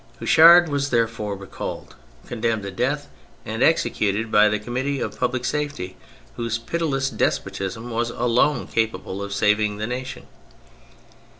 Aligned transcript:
Houchard 0.19 0.67
was 0.67 0.89
therefore 0.89 1.35
recalled, 1.35 1.93
condemned 2.25 2.63
to 2.63 2.71
death, 2.71 3.07
and 3.45 3.61
executed 3.61 4.31
by 4.31 4.49
the 4.49 4.57
Committee 4.57 4.99
of 4.99 5.19
Public 5.19 5.45
Safety, 5.45 5.95
whose 6.37 6.57
pitiless 6.57 7.11
despotism 7.11 7.91
was 7.91 8.09
alone 8.09 8.65
capable 8.65 9.21
of 9.21 9.31
saving 9.31 9.77
the 9.77 9.85
nation. 9.85 10.25